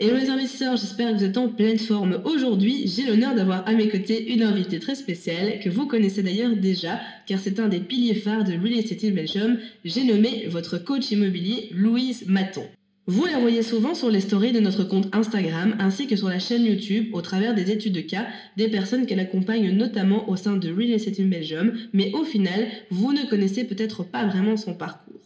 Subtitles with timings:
[0.00, 2.20] Hello les investisseurs, j'espère que vous êtes en pleine forme.
[2.24, 6.56] Aujourd'hui, j'ai l'honneur d'avoir à mes côtés une invitée très spéciale que vous connaissez d'ailleurs
[6.56, 6.98] déjà
[7.28, 9.56] car c'est un des piliers phares de Real Estate Belgium.
[9.84, 12.64] J'ai nommé votre coach immobilier Louise Maton.
[13.06, 16.40] Vous la voyez souvent sur les stories de notre compte Instagram ainsi que sur la
[16.40, 20.56] chaîne YouTube au travers des études de cas des personnes qu'elle accompagne notamment au sein
[20.56, 25.20] de Real Estate Belgium, mais au final, vous ne connaissez peut-être pas vraiment son parcours.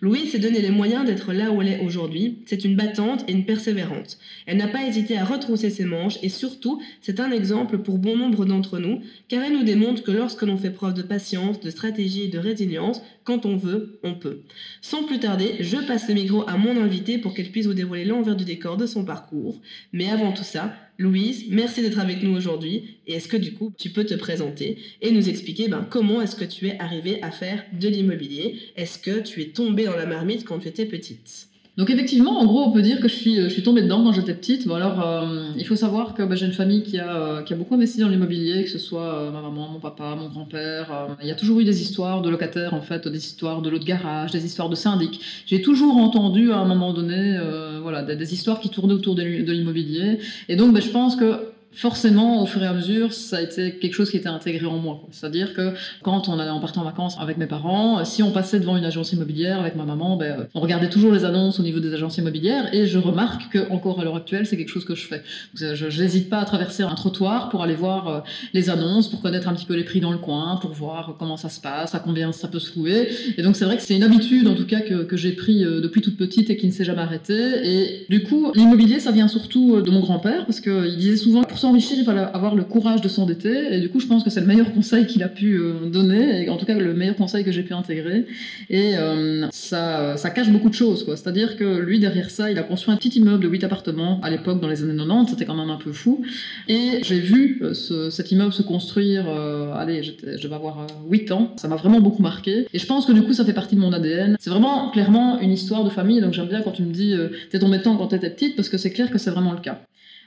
[0.00, 2.38] Louise s'est donné les moyens d'être là où elle est aujourd'hui.
[2.46, 4.18] C'est une battante et une persévérante.
[4.46, 8.16] Elle n'a pas hésité à retrousser ses manches et surtout, c'est un exemple pour bon
[8.16, 11.70] nombre d'entre nous, car elle nous démontre que lorsque l'on fait preuve de patience, de
[11.70, 14.40] stratégie et de résilience, quand on veut, on peut.
[14.80, 18.04] Sans plus tarder, je passe le micro à mon invité pour qu'elle puisse vous dévoiler
[18.04, 19.60] l'envers du décor de son parcours.
[19.92, 22.98] Mais avant tout ça, Louise, merci d'être avec nous aujourd'hui.
[23.06, 26.36] Et est-ce que du coup, tu peux te présenter et nous expliquer ben, comment est-ce
[26.36, 28.58] que tu es arrivée à faire de l'immobilier?
[28.76, 31.48] Est-ce que tu es tombée dans la marmite quand tu étais petite?
[31.80, 34.34] Donc effectivement, en gros, on peut dire que je suis, suis tombée dedans quand j'étais
[34.34, 34.68] petite.
[34.68, 37.54] Bon, alors, euh, il faut savoir que bah, j'ai une famille qui a, euh, qui
[37.54, 41.16] a beaucoup investi dans l'immobilier, que ce soit euh, ma maman, mon papa, mon grand-père.
[41.22, 43.78] il y a toujours eu des histoires de locataires, en fait, des histoires de l'eau
[43.78, 45.20] de garage, des histoires de syndic.
[45.46, 47.38] J'ai toujours entendu à un moment donné,
[47.80, 50.18] voilà, des, histoires qui tournaient autour de l'immobilier.
[50.48, 53.76] Et donc, bah, je pense que forcément, au fur et à mesure, ça a été
[53.78, 55.02] quelque chose qui était intégré en moi.
[55.10, 58.60] C'est-à-dire que quand on allait en partant en vacances avec mes parents, si on passait
[58.60, 61.80] devant une agence immobilière avec ma maman, ben, on regardait toujours les annonces au niveau
[61.80, 64.94] des agences immobilières et je remarque que encore à l'heure actuelle, c'est quelque chose que
[64.94, 65.22] je fais.
[65.54, 68.20] Je n'hésite pas à traverser un trottoir pour aller voir euh,
[68.52, 71.36] les annonces, pour connaître un petit peu les prix dans le coin, pour voir comment
[71.36, 73.08] ça se passe, à combien ça peut se louer.
[73.36, 75.64] Et donc c'est vrai que c'est une habitude en tout cas que, que j'ai pris
[75.64, 77.60] euh, depuis toute petite et qui ne s'est jamais arrêtée.
[77.64, 81.42] Et du coup, l'immobilier, ça vient surtout euh, de mon grand-père parce qu'il disait souvent
[81.60, 83.74] s'enrichir, il fallait avoir le courage de s'endetter.
[83.74, 86.44] Et du coup, je pense que c'est le meilleur conseil qu'il a pu euh, donner,
[86.44, 88.26] et en tout cas le meilleur conseil que j'ai pu intégrer.
[88.70, 91.04] Et euh, ça, ça cache beaucoup de choses.
[91.04, 91.16] quoi.
[91.16, 94.30] C'est-à-dire que lui, derrière ça, il a construit un petit immeuble de 8 appartements à
[94.30, 95.30] l'époque, dans les années 90.
[95.30, 96.22] C'était quand même un peu fou.
[96.68, 99.28] Et j'ai vu euh, cet immeuble se construire,
[99.76, 101.52] allez, je vais avoir 8 ans.
[101.56, 102.66] Ça m'a vraiment beaucoup marqué.
[102.72, 104.36] Et je pense que du coup, ça fait partie de mon ADN.
[104.40, 106.20] C'est vraiment clairement une histoire de famille.
[106.20, 107.14] Donc j'aime bien quand tu me dis,
[107.50, 109.80] t'es tombé temps quand t'étais petite, parce que c'est clair que c'est vraiment le cas.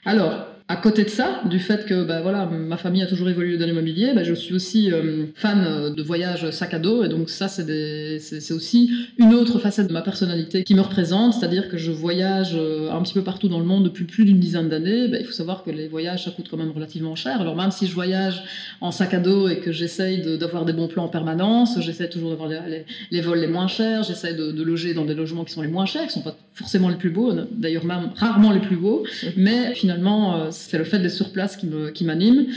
[0.06, 3.58] Alors, à côté de ça, du fait que bah, voilà, ma famille a toujours évolué
[3.58, 7.04] dans l'immobilier, bah, je suis aussi euh, fan euh, de voyages sac à dos.
[7.04, 11.34] Et donc ça, c'est aussi une autre facette de ma personnalité qui me représente.
[11.34, 14.40] C'est-à-dire que je voyage euh, un petit peu partout dans le monde depuis plus d'une
[14.40, 15.10] dizaine d'années.
[15.10, 17.42] Bah, il faut savoir que les voyages, ça coûte quand même relativement cher.
[17.42, 18.44] Alors même si je voyage
[18.80, 22.30] en sac à dos et que j'essaye d'avoir des bons plans en permanence, j'essaie toujours
[22.30, 25.52] d'avoir les, les, vols les moins chers, j'essaie de, de, loger dans des logements qui
[25.52, 28.52] sont les moins chers, qui ne sont pas forcément les plus beaux, d'ailleurs même rarement
[28.52, 29.04] les plus beaux.
[29.36, 32.48] Mais finalement c'est le fait d'être sur place qui me qui m'anime.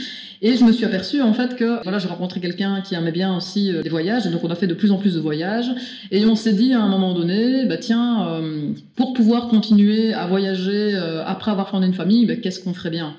[0.41, 3.35] Et je me suis aperçue en fait que voilà, j'ai rencontré quelqu'un qui aimait bien
[3.35, 5.71] aussi euh, les voyages, et donc on a fait de plus en plus de voyages.
[6.11, 10.27] Et on s'est dit à un moment donné, bah tiens, euh, pour pouvoir continuer à
[10.27, 13.15] voyager euh, après avoir fondé une famille, bah, qu'est-ce qu'on ferait bien?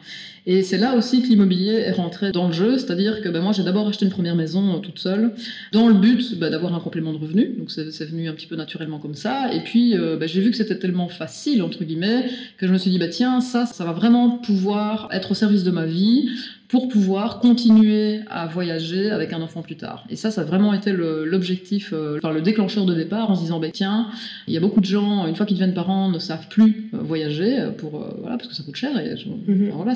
[0.50, 3.52] Et c'est là aussi que l'immobilier est rentré dans le jeu, c'est-à-dire que ben, moi
[3.52, 5.34] j'ai d'abord acheté une première maison euh, toute seule,
[5.72, 8.56] dans le but ben, d'avoir un complément de revenu, donc c'est venu un petit peu
[8.56, 12.30] naturellement comme ça, et puis euh, ben, j'ai vu que c'était tellement facile, entre guillemets,
[12.56, 15.64] que je me suis dit, bah, tiens, ça, ça va vraiment pouvoir être au service
[15.64, 16.30] de ma vie,
[16.68, 20.04] pour pouvoir continuer à voyager avec un enfant plus tard.
[20.10, 23.40] Et ça, ça a vraiment été l'objectif, euh, enfin le déclencheur de départ en se
[23.40, 24.08] disant, bah, tiens,
[24.46, 26.98] il y a beaucoup de gens, une fois qu'ils deviennent parents, ne savent plus euh,
[27.00, 28.90] voyager euh, pour, voilà, parce que ça coûte cher.
[29.00, 29.14] Et,
[29.50, 29.70] mhm.
[29.72, 29.94] voilà,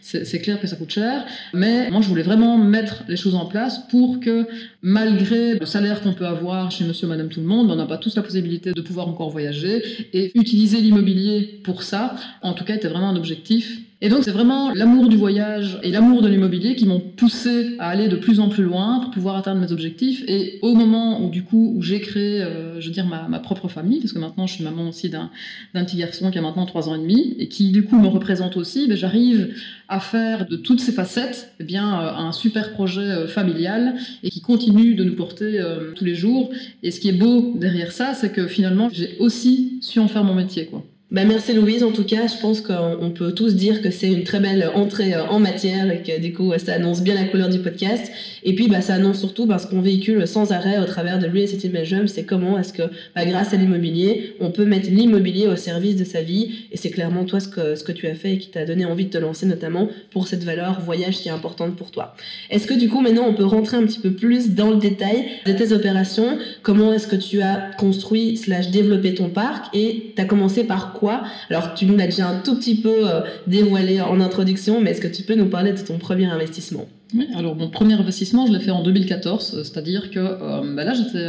[0.00, 1.24] c'est clair que ça coûte cher.
[1.54, 4.46] Mais moi, je voulais vraiment mettre les choses en place pour que,
[4.80, 7.98] malgré le salaire qu'on peut avoir chez monsieur, madame, tout le monde, on n'a pas
[7.98, 9.82] tous la possibilité de pouvoir encore voyager
[10.12, 14.32] et utiliser l'immobilier pour ça, en tout cas, était vraiment un objectif et donc c'est
[14.32, 18.40] vraiment l'amour du voyage et l'amour de l'immobilier qui m'ont poussé à aller de plus
[18.40, 20.24] en plus loin pour pouvoir atteindre mes objectifs.
[20.26, 23.68] Et au moment où du coup où j'ai créé, euh, je veux dire ma, propre
[23.68, 25.30] famille, parce que maintenant je suis maman aussi d'un
[25.72, 28.56] petit garçon qui a maintenant trois ans et demi et qui du coup me représente
[28.56, 29.54] aussi, ben, j'arrive
[29.86, 33.94] à faire de toutes ces facettes eh bien euh, un super projet euh, familial
[34.24, 35.62] et qui continue de nous porter
[35.94, 36.50] tous les jours.
[36.82, 40.24] Et ce qui est beau derrière ça, c'est que finalement j'ai aussi su en faire
[40.24, 40.82] mon métier quoi.
[41.12, 44.24] Bah merci Louise, en tout cas, je pense qu'on peut tous dire que c'est une
[44.24, 47.50] très belle entrée euh, en matière et que du coup, ça annonce bien la couleur
[47.50, 48.10] du podcast.
[48.44, 51.44] Et puis, bah, ça annonce surtout parce qu'on véhicule sans arrêt au travers de Real
[51.44, 55.56] Estate Belgium, c'est comment est-ce que, bah, grâce à l'immobilier, on peut mettre l'immobilier au
[55.56, 56.68] service de sa vie.
[56.72, 58.86] Et c'est clairement toi ce que, ce que tu as fait et qui t'a donné
[58.86, 62.16] envie de te lancer, notamment pour cette valeur voyage qui est importante pour toi.
[62.48, 65.26] Est-ce que du coup, maintenant, on peut rentrer un petit peu plus dans le détail
[65.44, 66.38] de tes opérations?
[66.62, 69.76] Comment est-ce que tu as construit slash développé ton parc?
[69.76, 73.20] Et tu as commencé par quoi alors, tu l'as déjà un tout petit peu euh,
[73.46, 76.86] dévoilé en introduction, mais est-ce que tu peux nous parler de ton premier investissement?
[77.14, 80.84] Oui, alors mon premier investissement, je l'ai fait en 2014, euh, c'est-à-dire que euh, bah
[80.84, 81.26] là j'étais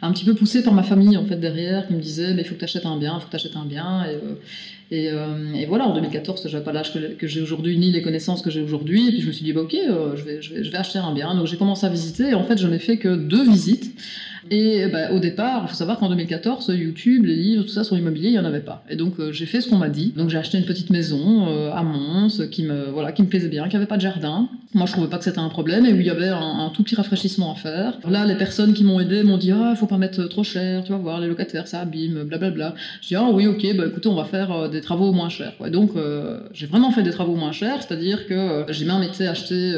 [0.00, 2.54] un petit peu poussée par ma famille en fait derrière, qui me disait il faut
[2.54, 4.04] que tu achètes un bien, il faut que tu achètes un bien.
[4.90, 5.10] Et,
[5.66, 9.08] voilà, en 2014, j'avais pas l'âge que, j'ai aujourd'hui ni les connaissances que j'ai aujourd'hui.
[9.08, 10.98] Et puis je me suis dit bah, ok, je, vais, je, vais, je vais acheter
[10.98, 11.34] un bien.
[11.34, 13.94] Donc j'ai commencé à visiter et en fait je n'ai fait que deux visites.
[14.54, 17.96] Et bah, au départ, il faut savoir qu'en 2014, YouTube, les livres, tout ça sur
[17.96, 18.84] l'immobilier, il n'y en avait pas.
[18.90, 20.12] Et donc euh, j'ai fait ce qu'on m'a dit.
[20.14, 23.48] Donc j'ai acheté une petite maison euh, à Mons qui me, voilà, qui me plaisait
[23.48, 24.50] bien, qui n'avait pas de jardin.
[24.74, 26.82] Moi je trouvais pas que c'était un problème et où il y avait un, tout
[26.82, 27.98] petit rafraîchissement à faire.
[28.06, 30.92] Là, les personnes qui m'ont aidé m'ont dit Ah, faut pas mettre trop cher, tu
[30.92, 32.74] vas voir, les locataires, ça abîme, blablabla.
[33.00, 35.54] Je dis Ah oui, ok, bah écoutez, on va faire euh, des travaux moins chers.
[35.60, 35.92] Ouais, donc
[36.52, 39.74] j'ai vraiment fait des travaux moins chers, c'est-à-dire que j'ai même été acheter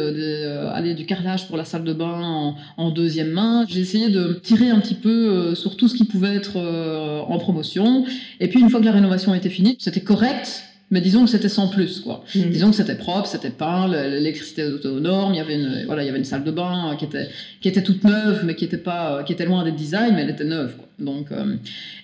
[0.72, 3.66] aller du carrelage pour la salle de bain en, en deuxième main.
[3.68, 7.20] J'ai essayé de tirer un petit peu euh, sur tout ce qui pouvait être euh,
[7.20, 8.04] en promotion.
[8.40, 11.48] Et puis une fois que la rénovation était finie, c'était correct, mais disons que c'était
[11.48, 12.24] sans plus quoi.
[12.34, 12.40] Mmh.
[12.50, 16.02] Disons que c'était propre, c'était peint, l'électricité était aux normes, il y avait une voilà,
[16.02, 17.28] il y avait une salle de bain qui était
[17.60, 20.30] qui était toute neuve mais qui était pas qui était loin des designs mais elle
[20.30, 20.84] était neuve quoi.
[20.98, 21.56] Donc, euh,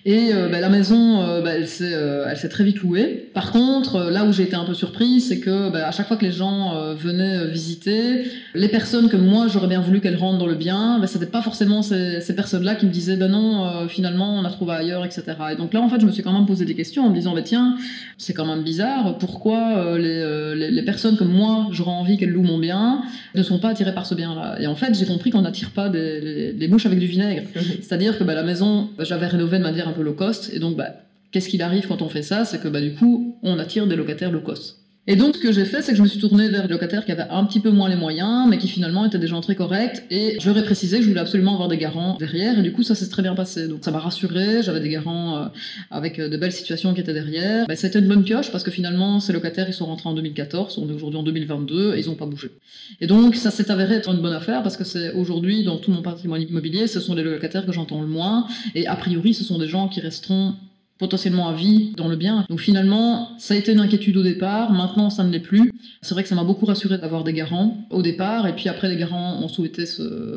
[0.05, 3.20] et euh, bah, la maison, euh, bah, elle s'est très vite louée.
[3.33, 6.17] Par contre, là où j'ai été un peu surprise, c'est que bah, à chaque fois
[6.17, 10.47] que les gens venaient visiter, les personnes que moi j'aurais bien voulu qu'elles rentrent dans
[10.47, 14.35] le bien, bah, c'était pas forcément ces, ces personnes-là qui me disaient ben non, finalement
[14.35, 15.23] on a trouvé ailleurs, etc.
[15.51, 17.15] Et donc là en fait je me suis quand même posé des questions en me
[17.15, 17.77] disant bah tiens,
[18.17, 22.43] c'est quand même bizarre, pourquoi les, les, les, personnes comme moi j'aurais envie qu'elles louent
[22.43, 23.01] mon bien
[23.35, 24.57] ne sont pas attirées par ce bien-là?
[24.59, 27.43] Et en fait j'ai compris qu'on n'attire pas des, des, mouches avec du vinaigre.
[27.55, 30.51] C'est-à-dire que la maison bah, j'avais rénové de manière un peu low cost.
[30.53, 30.89] Et donc, bah,
[31.31, 33.95] qu'est-ce qu'il arrive quand on fait ça C'est que bah, du coup, on attire des
[33.95, 34.81] locataires low cost.
[35.07, 37.05] Et donc, ce que j'ai fait, c'est que je me suis tournée vers des locataires
[37.05, 39.55] qui avaient un petit peu moins les moyens, mais qui finalement étaient des gens très
[39.55, 40.03] corrects.
[40.11, 42.59] Et ai précisé que je voulais absolument avoir des garants derrière.
[42.59, 43.67] Et du coup, ça s'est très bien passé.
[43.67, 44.61] Donc, ça m'a rassuré.
[44.61, 45.45] J'avais des garants euh,
[45.89, 47.65] avec euh, de belles situations qui étaient derrière.
[47.65, 50.77] Bah, c'était une bonne pioche parce que finalement, ces locataires, ils sont rentrés en 2014.
[50.77, 52.51] On est aujourd'hui en 2022 et ils n'ont pas bougé.
[52.99, 55.89] Et donc, ça s'est avéré être une bonne affaire parce que c'est aujourd'hui, dans tout
[55.89, 58.45] mon patrimoine immobilier, ce sont les locataires que j'entends le moins.
[58.75, 60.53] Et a priori, ce sont des gens qui resteront
[61.01, 62.45] potentiellement à vie dans le bien.
[62.47, 65.71] Donc finalement, ça a été une inquiétude au départ, maintenant ça ne l'est plus.
[66.03, 68.87] C'est vrai que ça m'a beaucoup rassuré d'avoir des garants au départ, et puis après
[68.87, 69.85] les garants ont souhaité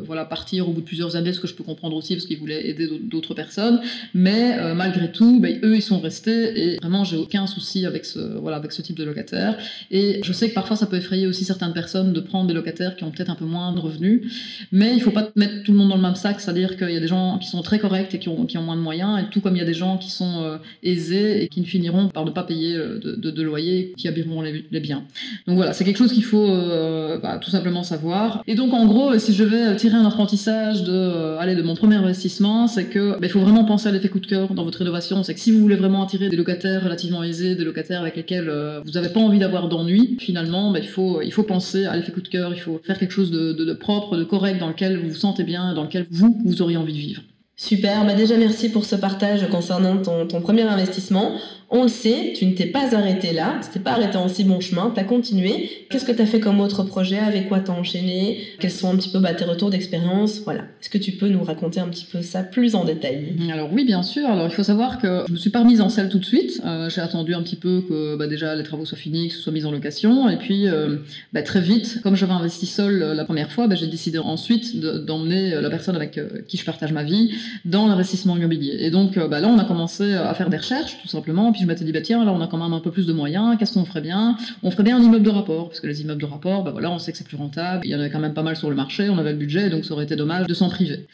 [0.07, 2.39] voilà, partir au bout de plusieurs années, ce que je peux comprendre aussi parce qu'ils
[2.39, 3.79] voulaient aider d'autres personnes.
[4.15, 8.03] Mais euh, malgré tout, ben, eux ils sont restés et vraiment j'ai aucun souci avec
[8.03, 9.59] ce, voilà, avec ce type de locataire.
[9.91, 12.95] Et je sais que parfois ça peut effrayer aussi certaines personnes de prendre des locataires
[12.95, 14.33] qui ont peut-être un peu moins de revenus,
[14.71, 16.97] mais il faut pas mettre tout le monde dans le même sac, c'est-à-dire qu'il y
[16.97, 19.21] a des gens qui sont très corrects et qui ont, qui ont moins de moyens,
[19.21, 21.65] et tout comme il y a des gens qui sont euh, aisés et qui ne
[21.65, 25.03] finiront par ne pas payer euh, de, de, loyer, qui abîmeront les, biens.
[25.47, 28.43] Donc voilà, c'est quelque chose qu'il faut euh, bah, tout simplement savoir.
[28.47, 31.75] Et donc en gros, si je vais tirer un apprentissage de, euh, allez, de mon
[31.75, 34.63] premier investissement, c'est que bah, il faut vraiment penser à l'effet coup de cœur dans
[34.63, 35.23] votre rénovation.
[35.23, 38.51] C'est que si vous voulez vraiment attirer des locataires relativement aisés, des locataires avec lesquels
[38.83, 42.11] vous n'avez pas envie d'avoir d'ennui, finalement, bah, il, faut, il faut penser à l'effet
[42.11, 44.67] coup de cœur, il faut faire quelque chose de, de, de propre, de correct, dans
[44.67, 47.21] lequel vous vous sentez bien, dans lequel vous, vous auriez envie de vivre.
[47.57, 51.31] Super, bah déjà merci pour ce partage concernant ton, ton premier investissement.
[51.71, 54.43] On le sait, tu ne t'es pas arrêté là, tu t'es pas arrêté en si
[54.43, 55.69] bon chemin, tu as continué.
[55.89, 57.17] Qu'est-ce que tu as fait comme autre projet?
[57.17, 58.39] Avec quoi t'as enchaîné?
[58.59, 60.41] Quels sont un petit peu bah, tes retours d'expérience?
[60.45, 60.61] Voilà.
[60.81, 63.33] Est-ce que tu peux nous raconter un petit peu ça plus en détail?
[63.37, 64.27] Mmh, Alors oui, bien sûr.
[64.27, 66.61] Alors il faut savoir que je me suis pas remise en selle tout de suite.
[66.65, 69.41] Euh, j'ai attendu un petit peu que bah, déjà les travaux soient finis, que ce
[69.41, 70.29] soit mis en location.
[70.29, 70.97] Et puis euh,
[71.33, 75.59] bah, très vite, comme j'avais investi seul euh, la première fois, j'ai décidé ensuite d'emmener
[75.59, 77.31] la personne avec qui je partage ma vie
[77.65, 78.77] dans l'investissement immobilier.
[78.79, 81.85] Et donc là, on a commencé à faire des recherches tout simplement puis je m'étais
[81.85, 83.85] dit, bah tiens, là on a quand même un peu plus de moyens, qu'est-ce qu'on
[83.85, 84.37] ferait bien?
[84.61, 86.91] On ferait bien un immeuble de rapport, parce que les immeubles de rapport, bah voilà,
[86.91, 88.69] on sait que c'est plus rentable, il y en avait quand même pas mal sur
[88.69, 91.07] le marché, on avait le budget, donc ça aurait été dommage de s'en priver.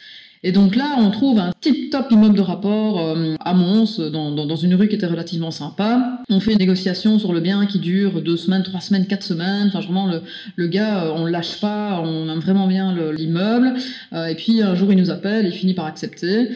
[0.44, 4.74] Et donc là, on trouve un tip-top immeuble de rapport euh, à Mons, dans, une
[4.74, 6.24] rue qui était relativement sympa.
[6.30, 9.68] On fait une négociation sur le bien qui dure deux semaines, trois semaines, quatre semaines.
[9.68, 10.12] Enfin, vraiment,
[10.56, 13.74] le, gars, euh, on lâche pas, on aime vraiment bien l'immeuble.
[14.14, 16.50] Euh, et puis, un jour, il nous appelle, il finit par accepter.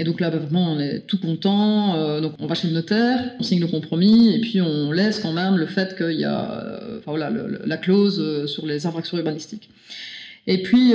[0.00, 2.20] Et donc là, bah, vraiment, on est tout content.
[2.20, 5.32] donc, on va chez le notaire, on signe le compromis, et puis on laisse quand
[5.32, 7.30] même le fait qu'il y a enfin, voilà,
[7.64, 9.68] la clause sur les infractions urbanistiques.
[10.46, 10.94] Et puis,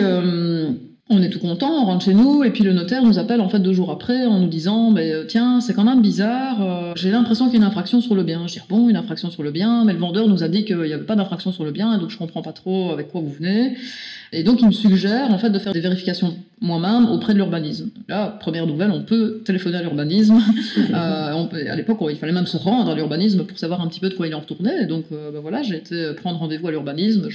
[1.07, 3.47] On est tout content, on rentre chez nous, et puis le notaire nous appelle en
[3.47, 7.11] fait deux jours après en nous disant euh, tiens, c'est quand même bizarre, euh, j'ai
[7.11, 8.47] l'impression qu'il y a une infraction sur le bien.
[8.47, 10.79] Je dis bon, une infraction sur le bien, mais le vendeur nous a dit qu'il
[10.79, 13.29] n'y avait pas d'infraction sur le bien, donc je comprends pas trop avec quoi vous
[13.29, 13.77] venez.
[14.35, 17.89] Et donc il me suggère en fait de faire des vérifications moi-même auprès de l'urbanisme.
[18.07, 20.41] Là, première nouvelle, on peut téléphoner à l'urbanisme.
[20.93, 24.09] euh, à l'époque, il fallait même se rendre à l'urbanisme pour savoir un petit peu
[24.09, 24.85] de quoi il en retournait.
[24.85, 27.27] donc euh, ben voilà, j'ai été prendre rendez-vous à l'urbanisme.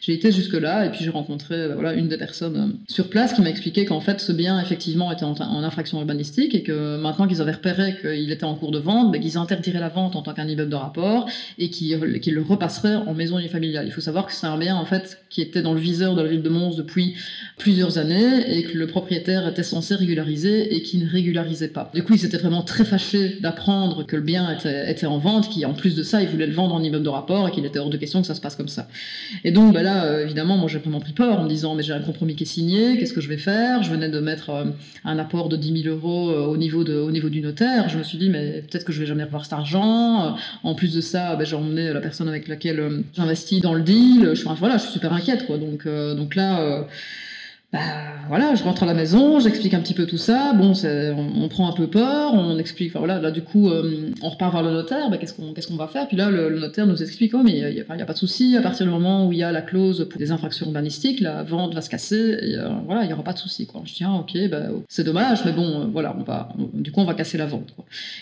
[0.00, 3.32] J'ai été jusque là et puis j'ai rencontré ben voilà une des personnes sur place
[3.32, 5.34] qui m'a expliqué qu'en fait ce bien effectivement était en,
[5.64, 9.18] infraction urbanistique et que maintenant qu'ils avaient repéré qu'il était en cours de vente, bah,
[9.18, 13.14] qu'ils interdiraient la vente en tant qu'un immeuble de rapport et qu'ils le repasseraient en
[13.14, 13.86] maison unifamiliale.
[13.86, 16.22] Il faut savoir que c'est un bien en fait qui était dans le viseur de
[16.22, 17.14] la de Mons depuis
[17.58, 21.90] plusieurs années et que le propriétaire était censé régulariser et qui ne régularisait pas.
[21.94, 25.64] Du coup, il s'était vraiment très fâché d'apprendre que le bien était, en vente, qui
[25.64, 27.78] en plus de ça, il voulait le vendre en immeuble de rapport et qu'il était
[27.78, 28.88] hors de question que ça se passe comme ça.
[29.44, 31.82] Et donc bah là, euh, évidemment, moi j'ai vraiment pris peur en me disant mais
[31.82, 33.82] j'ai un compromis qui est signé, qu'est-ce que je vais faire?
[33.82, 34.64] Je venais de mettre euh,
[35.04, 37.88] un apport de 10 000 euros euh, au niveau, de, au niveau du notaire.
[37.88, 40.36] Je me suis dit, mais peut-être que je vais jamais revoir cet argent.
[40.62, 44.30] En plus de ça, ben, j'ai emmené la personne avec laquelle j'investis dans le deal.
[44.34, 45.46] Je, voilà, je suis super inquiète.
[45.46, 45.58] Quoi.
[45.58, 45.86] Donc
[46.34, 46.86] là
[47.74, 47.80] bah,
[48.28, 50.52] voilà, je rentre à la maison, j'explique un petit peu tout ça.
[50.52, 50.74] Bon,
[51.36, 52.92] on, prend un peu peur, on explique.
[52.92, 55.10] Voilà, là du coup, euh, on repart vers le notaire.
[55.10, 56.06] Bah, qu'est-ce qu'on va faire?
[56.06, 58.56] Puis là, le, notaire nous explique oh, mais il n'y a, pas de souci.
[58.56, 61.42] À partir du moment où il y a la clause pour des infractions urbanistiques, la
[61.42, 62.38] vente va se casser.
[62.42, 63.66] Et euh, voilà, il n'y aura pas de souci.
[63.84, 66.50] Je dis ah, ok, bah, c'est dommage, mais bon, euh, voilà, on va.
[66.74, 67.74] du coup, on va casser la vente.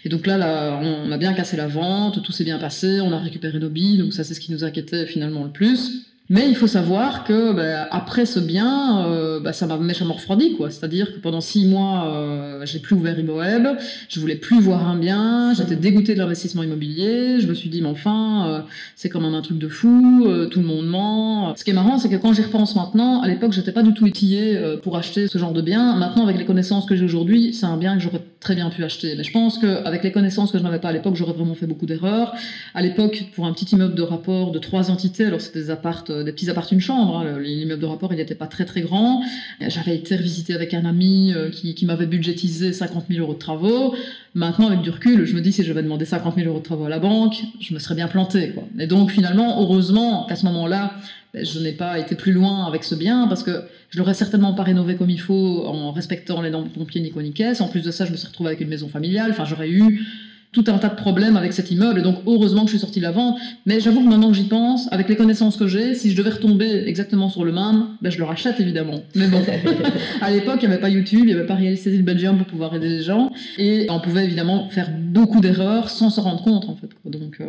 [0.06, 3.12] Et donc là, là, on a bien cassé la vente, tout s'est bien passé, on
[3.12, 3.98] a récupéré nos billes.
[3.98, 6.06] Donc ça, c'est ce qui nous inquiétait finalement le plus.
[6.34, 10.56] Mais il faut savoir que bah, après ce bien, euh, bah, ça m'a méchamment refroidi.
[10.70, 13.68] C'est-à-dire que pendant six mois, euh, j'ai plus ouvert ImoWeb,
[14.08, 17.38] je voulais plus voir un bien, j'étais dégoûté de l'investissement immobilier.
[17.38, 18.60] Je me suis dit, mais enfin, euh,
[18.96, 21.54] c'est quand même un truc de fou, euh, tout le monde ment.
[21.54, 23.92] Ce qui est marrant, c'est que quand j'y repense maintenant, à l'époque, j'étais pas du
[23.92, 25.96] tout étillé pour acheter ce genre de bien.
[25.96, 28.82] Maintenant, avec les connaissances que j'ai aujourd'hui, c'est un bien que j'aurais très bien pu
[28.82, 29.14] acheter.
[29.18, 31.66] Mais je pense qu'avec les connaissances que je n'avais pas à l'époque, j'aurais vraiment fait
[31.66, 32.32] beaucoup d'erreurs.
[32.74, 36.10] À l'époque, pour un petit immeuble de rapport de trois entités, alors c'était des appartes
[36.24, 37.18] des petits appartements une chambre.
[37.18, 37.38] Hein.
[37.40, 39.22] L'immeuble de rapport, il n'était pas très très grand.
[39.60, 43.94] J'avais été revisiter avec un ami euh, qui, m'avait budgétisé 50 000 euros de travaux.
[44.34, 46.86] Maintenant, avec du recul, je me dis si j'avais demandé 50 000 euros de travaux
[46.86, 48.54] à la banque, je me serais bien planté.
[48.78, 50.94] Et donc finalement, heureusement qu'à ce moment-là,
[51.34, 54.54] ben, je n'ai pas été plus loin avec ce bien parce que je l'aurais certainement
[54.54, 57.20] pas rénové comme il faut en respectant les normes pompiers Nico
[57.60, 59.30] En plus de ça, je me suis retrouvé avec une maison familiale.
[59.30, 60.06] Enfin, j'aurais eu
[60.52, 62.00] tout un tas de problèmes avec cet immeuble.
[62.00, 63.38] Et donc, heureusement que je suis sortie de la vente.
[63.64, 66.30] Mais j'avoue que maintenant que j'y pense, avec les connaissances que j'ai, si je devais
[66.30, 69.02] retomber exactement sur le même, ben, je le rachète évidemment.
[69.14, 69.40] Mais bon,
[70.20, 72.74] à l'époque, il n'y avait pas YouTube, il n'y avait pas Real Belgium pour pouvoir
[72.74, 73.32] aider les gens.
[73.56, 76.90] Et on pouvait évidemment faire beaucoup d'erreurs sans s'en rendre compte, en fait.
[77.06, 77.38] Donc.
[77.40, 77.46] Euh,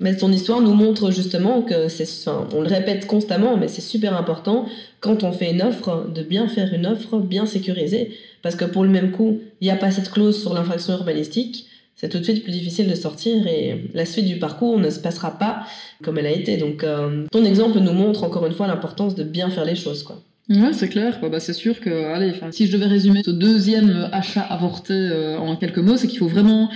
[0.00, 3.80] mais ton histoire nous montre justement que c'est, enfin, on le répète constamment, mais c'est
[3.80, 4.66] super important
[5.00, 8.12] quand on fait une offre de bien faire une offre bien sécurisée,
[8.42, 11.67] parce que pour le même coup, il n'y a pas cette clause sur l'infraction urbanistique
[11.98, 15.00] c'est tout de suite plus difficile de sortir et la suite du parcours ne se
[15.00, 15.66] passera pas
[16.02, 16.56] comme elle a été.
[16.56, 20.04] Donc euh, ton exemple nous montre encore une fois l'importance de bien faire les choses.
[20.04, 20.22] Quoi.
[20.48, 21.18] Ouais, c'est clair.
[21.20, 25.56] Bah, c'est sûr que, allez, si je devais résumer ce deuxième achat avorté euh, en
[25.56, 26.70] quelques mots, c'est qu'il faut vraiment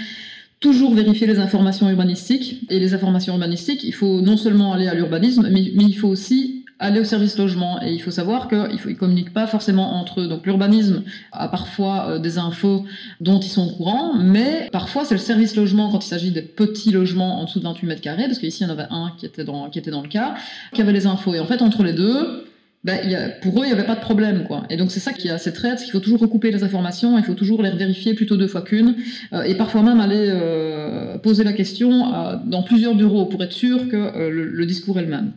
[0.58, 2.60] toujours vérifier les informations urbanistiques.
[2.68, 6.08] Et les informations urbanistiques, il faut non seulement aller à l'urbanisme, mais, mais il faut
[6.08, 7.80] aussi aller au service logement.
[7.82, 10.26] Et il faut savoir qu'ils ne communiquent pas forcément entre eux.
[10.26, 12.84] Donc l'urbanisme a parfois euh, des infos
[13.20, 16.42] dont ils sont au courant, mais parfois c'est le service logement quand il s'agit des
[16.42, 19.12] petits logements en dessous de 28 mètres carrés, parce qu'ici il y en avait un
[19.16, 20.34] qui était, dans, qui était dans le cas,
[20.74, 21.34] qui avait les infos.
[21.34, 22.41] Et en fait, entre les deux,
[22.90, 24.46] a, pour eux, il n'y avait pas de problème.
[24.70, 27.24] Et donc c'est ça qui a cette traite, qu'il faut toujours recouper les informations, il
[27.24, 28.96] faut toujours les vérifier plutôt deux fois qu'une,
[29.32, 33.52] euh, et parfois même aller euh, poser la question euh, dans plusieurs bureaux pour être
[33.52, 35.32] sûr que le, discours est le même.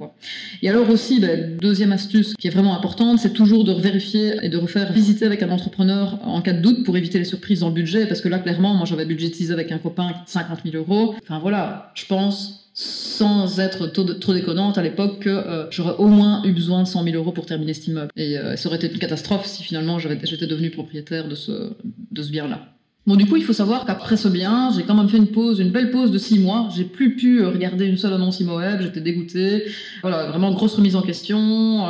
[0.62, 4.50] Et alors aussi, ben, deuxième astuce qui est vraiment importante, c'est toujours de vérifier et
[4.50, 7.70] de refaire visiter avec un entrepreneur en cas de doute pour éviter les surprises dans
[7.70, 11.16] le budget, parce que là, clairement, moi j'avais budgétisé avec un copain 50 000 euros.
[11.22, 16.44] Enfin voilà, je pense sans être trop, déconnante à l'époque que euh, j'aurais au moins
[16.44, 18.12] eu besoin de 100 000 euros pour terminer cet immeuble.
[18.18, 21.72] Et euh, ça aurait été une catastrophe si finalement j'étais devenu propriétaire de ce,
[22.30, 22.68] bien-là.
[23.08, 25.60] Bon, du coup, il faut savoir qu'après ce bien, j'ai quand même fait une pause,
[25.60, 26.68] une belle pause de six mois.
[26.76, 29.66] J'ai plus pu euh, regarder une seule annonce ImoWeb, j'étais dégoûtée.
[30.02, 31.88] Voilà, vraiment grosse remise en question.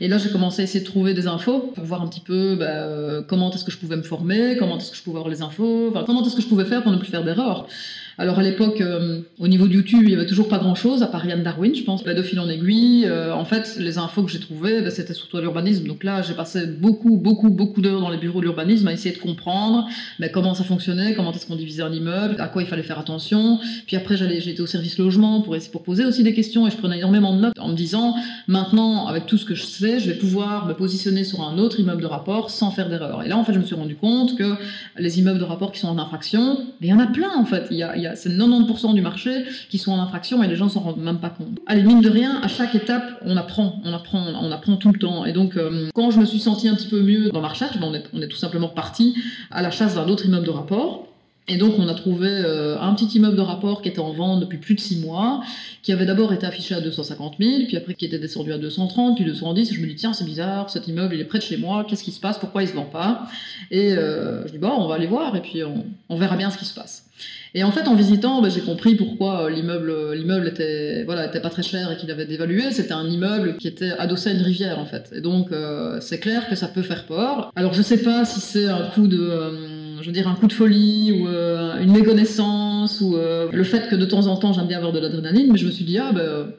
[0.00, 2.56] et là, j'ai commencé à essayer de trouver des infos pour voir un petit peu
[2.56, 5.42] bah, comment est-ce que je pouvais me former, comment est-ce que je pouvais avoir les
[5.42, 7.68] infos, comment est-ce que je pouvais faire pour ne plus faire d'erreurs.
[8.16, 11.06] Alors à l'époque, euh, au niveau de YouTube, il y avait toujours pas grand-chose, à
[11.06, 12.04] part Yann Darwin, je pense.
[12.04, 15.36] Bah, de en aiguille, euh, en fait, les infos que j'ai trouvées, bah, c'était surtout
[15.36, 15.86] à l'urbanisme.
[15.86, 19.14] Donc là, j'ai passé beaucoup, beaucoup, beaucoup d'heures dans les bureaux de l'urbanisme à essayer
[19.14, 22.68] de comprendre bah, comment ça fonctionnait, comment est-ce qu'on divisait un immeuble, à quoi il
[22.68, 23.58] fallait faire attention.
[23.86, 27.34] Puis après, j'étais au service logement pour, poser aussi des questions et je prenais énormément
[27.34, 28.14] de notes en me disant,
[28.48, 31.78] maintenant, avec tout ce que je sais, je vais pouvoir me positionner sur un autre
[31.80, 33.22] immeuble de rapport sans faire d'erreur.
[33.22, 34.54] Et là, en fait, je me suis rendu compte que
[34.98, 37.66] les immeubles de rapport qui sont en infraction, il y en a plein en fait.
[38.04, 41.02] Y a c'est 90% du marché qui sont en infraction et les gens s'en rendent
[41.02, 41.58] même pas compte.
[41.66, 44.98] Allez, mine de rien, à chaque étape, on apprend, on apprend, on apprend tout le
[44.98, 45.24] temps.
[45.24, 47.78] Et donc, euh, quand je me suis senti un petit peu mieux dans ma recherche,
[47.78, 49.14] ben, on, est, on est tout simplement parti
[49.50, 51.08] à la chasse d'un autre immeuble de rapport.
[51.46, 54.40] Et donc, on a trouvé euh, un petit immeuble de rapport qui était en vente
[54.40, 55.42] depuis plus de six mois,
[55.82, 59.16] qui avait d'abord été affiché à 250 000, puis après qui était descendu à 230,
[59.16, 59.70] puis 210.
[59.70, 61.84] Et je me dis, tiens, c'est bizarre, cet immeuble, il est près de chez moi,
[61.86, 63.28] qu'est-ce qui se passe, pourquoi il se vend pas?
[63.70, 65.60] Et euh, je dis, bon, on va aller voir, et puis
[66.08, 67.03] on verra bien ce qui se passe.
[67.56, 71.40] Et en fait, en visitant, ben, j'ai compris pourquoi euh, l'immeuble, l'immeuble était, voilà, était
[71.40, 72.72] pas très cher et qu'il avait dévalué.
[72.72, 75.10] C'était un immeuble qui était adossé à une rivière, en fait.
[75.14, 77.52] Et donc, euh, c'est clair que ça peut faire peur.
[77.54, 80.52] Alors, je sais pas si c'est un coup de, euh, je veux un coup de
[80.52, 84.66] folie ou euh, une méconnaissance ou euh, le fait que de temps en temps, j'aime
[84.66, 86.52] bien avoir de l'adrénaline, mais je me suis dit, ah ben.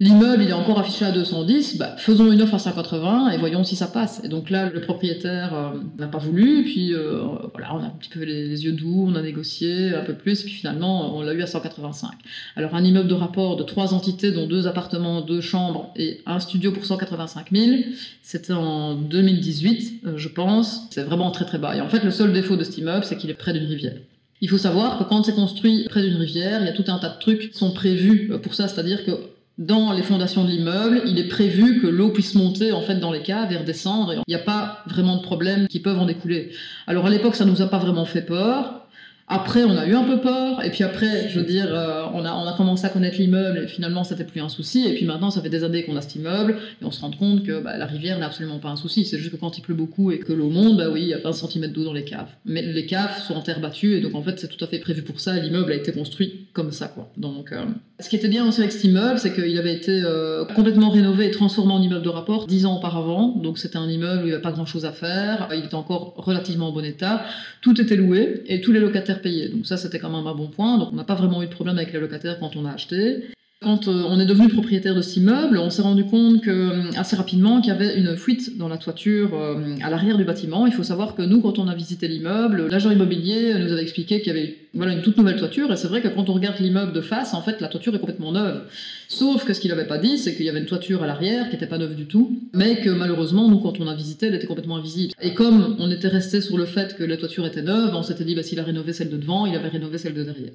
[0.00, 3.64] L'immeuble, il est encore affiché à 210, bah, faisons une offre à 180 et voyons
[3.64, 4.20] si ça passe.
[4.22, 7.94] Et donc là, le propriétaire euh, n'a pas voulu, puis euh, voilà, on a un
[7.98, 11.34] petit peu les, yeux doux, on a négocié un peu plus, puis finalement, on l'a
[11.34, 12.12] eu à 185.
[12.54, 16.38] Alors un immeuble de rapport de trois entités, dont deux appartements, deux chambres et un
[16.38, 17.80] studio pour 185 000,
[18.22, 20.86] c'était en 2018, euh, je pense.
[20.90, 21.74] C'est vraiment très très bas.
[21.74, 23.96] Et en fait, le seul défaut de cet immeuble, c'est qu'il est près d'une rivière.
[24.40, 27.00] Il faut savoir que quand c'est construit près d'une rivière, il y a tout un
[27.00, 29.10] tas de trucs qui sont prévus pour ça, c'est-à-dire que
[29.58, 33.10] dans les fondations de l'immeuble, il est prévu que l'eau puisse monter en fait dans
[33.10, 34.14] les caves et redescendre.
[34.14, 36.52] Il n'y a pas vraiment de problèmes qui peuvent en découler.
[36.86, 38.88] Alors à l'époque, ça nous a pas vraiment fait peur.
[39.30, 42.24] Après, on a eu un peu peur, et puis après, je veux dire, euh, on,
[42.24, 45.42] a, commencé à connaître l'immeuble, et finalement, c'était plus un souci, et puis maintenant, ça
[45.42, 47.84] fait des années qu'on a cet immeuble, et on se rend compte que bah, la
[47.84, 50.32] rivière n'est absolument pas un souci, c'est juste que quand il pleut beaucoup et que
[50.32, 52.30] l'eau monte, bah oui, il y a 20 cm d'eau dans les caves.
[52.46, 54.78] Mais les caves sont en terre battue, et donc en fait, c'est tout à fait
[54.78, 57.08] prévu pour ça, l'immeuble a été construit comme ça, quoi.
[57.16, 57.64] Donc, euh...
[58.00, 61.26] ce qui était bien aussi avec cet immeuble, c'est qu'il avait été euh, complètement rénové
[61.26, 64.28] et transformé en immeuble de rapport 10 ans auparavant, donc c'était un immeuble où il
[64.28, 67.24] n'y avait pas grand-chose à faire, il était encore relativement en bon état,
[67.60, 69.48] tout était loué, et tous les locataires payaient.
[69.48, 70.78] Donc ça, c'était quand même un bon point.
[70.78, 73.24] Donc on n'a pas vraiment eu de problème avec les locataires quand on a acheté.
[73.60, 76.90] Quand euh, on est devenu propriétaire de cet immeuble, on s'est rendu compte que, euh,
[76.96, 80.64] assez rapidement qu'il y avait une fuite dans la toiture euh, à l'arrière du bâtiment.
[80.68, 84.20] Il faut savoir que nous, quand on a visité l'immeuble, l'agent immobilier nous avait expliqué
[84.20, 85.72] qu'il y avait voilà, une toute nouvelle toiture.
[85.72, 87.98] Et c'est vrai que quand on regarde l'immeuble de face, en fait, la toiture est
[87.98, 88.62] complètement neuve.
[89.10, 91.46] Sauf que ce qu'il n'avait pas dit, c'est qu'il y avait une toiture à l'arrière
[91.48, 94.34] qui n'était pas neuve du tout, mais que malheureusement, nous, quand on a visité, elle
[94.34, 95.14] était complètement invisible.
[95.22, 98.24] Et comme on était resté sur le fait que la toiture était neuve, on s'était
[98.24, 100.52] dit, bah, s'il a rénové celle de devant, il avait rénové celle de derrière.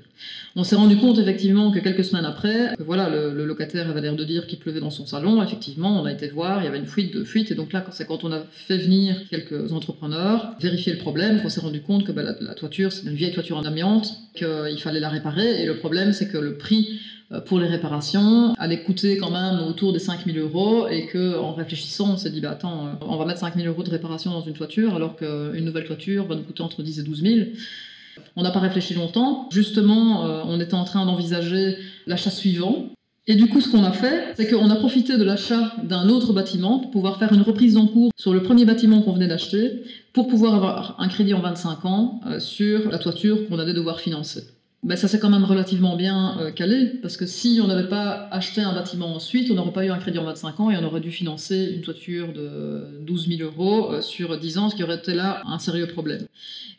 [0.56, 4.24] On s'est rendu compte effectivement que quelques semaines après, voilà, le, locataire avait l'air de
[4.24, 5.42] dire qu'il pleuvait dans son salon.
[5.42, 7.50] Effectivement, on a été voir, il y avait une fuite de fuite.
[7.50, 11.50] Et donc là, c'est quand on a fait venir quelques entrepreneurs vérifier le problème qu'on
[11.50, 14.80] s'est rendu compte que bah, la, la toiture, c'est une vieille toiture en amiante, qu'il
[14.80, 15.62] fallait la réparer.
[15.62, 17.00] Et le problème, c'est que le prix
[17.46, 22.14] pour les réparations allait coûter quand même autour des 5000 euros et que en réfléchissant
[22.14, 24.94] on s'est dit bah attends on va mettre 5000 euros de réparation dans une toiture
[24.96, 27.50] alors qu'une nouvelle toiture va nous coûter entre 10 et 12 000
[28.36, 29.50] on n'a pas réfléchi longtemps.
[29.52, 32.90] Justement euh, on était en train d'envisager l'achat suivant
[33.26, 36.34] et du coup, ce qu'on a fait, c'est qu'on a profité de l'achat d'un autre
[36.34, 39.84] bâtiment pour pouvoir faire une reprise en cours sur le premier bâtiment qu'on venait d'acheter,
[40.12, 44.02] pour pouvoir avoir un crédit en 25 ans euh, sur la toiture qu'on allait devoir
[44.02, 44.44] financer
[44.84, 48.28] ben ça s'est quand même relativement bien euh, calé, parce que si on n'avait pas
[48.32, 50.84] acheté un bâtiment ensuite, on n'aurait pas eu un crédit en 25 ans et on
[50.84, 54.84] aurait dû financer une toiture de 12 000 euros euh, sur 10 ans, ce qui
[54.84, 56.26] aurait été là un sérieux problème.